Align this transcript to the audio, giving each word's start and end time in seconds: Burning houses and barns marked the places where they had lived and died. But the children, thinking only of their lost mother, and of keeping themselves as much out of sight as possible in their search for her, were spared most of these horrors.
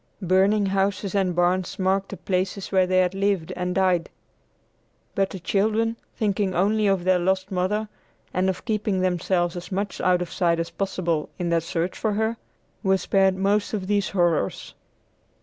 Burning 0.23 0.65
houses 0.65 1.13
and 1.13 1.35
barns 1.35 1.77
marked 1.77 2.09
the 2.09 2.17
places 2.17 2.71
where 2.71 2.87
they 2.87 2.97
had 2.97 3.13
lived 3.13 3.53
and 3.55 3.75
died. 3.75 4.09
But 5.13 5.29
the 5.29 5.39
children, 5.39 5.95
thinking 6.15 6.55
only 6.55 6.87
of 6.87 7.03
their 7.03 7.19
lost 7.19 7.51
mother, 7.51 7.87
and 8.33 8.49
of 8.49 8.65
keeping 8.65 9.01
themselves 9.01 9.55
as 9.55 9.71
much 9.71 10.01
out 10.01 10.23
of 10.23 10.31
sight 10.31 10.59
as 10.59 10.71
possible 10.71 11.29
in 11.37 11.49
their 11.49 11.61
search 11.61 11.95
for 11.95 12.13
her, 12.13 12.37
were 12.81 12.97
spared 12.97 13.35
most 13.35 13.75
of 13.75 13.85
these 13.85 14.09
horrors. 14.09 14.73